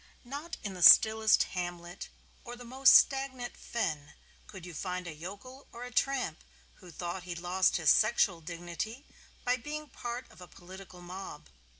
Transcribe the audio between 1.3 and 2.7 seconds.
hamlet or the